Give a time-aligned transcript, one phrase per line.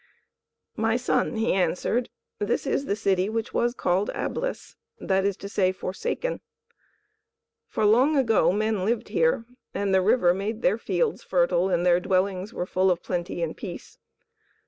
[0.75, 2.09] "My son," he answered,
[2.39, 6.41] "this is the city which was called Ablis, that is to say, Forsaken.
[7.67, 9.45] For long ago men lived here,
[9.75, 13.55] and the river made their fields fertile, and their dwellings were full of plenty and
[13.55, 13.99] peace.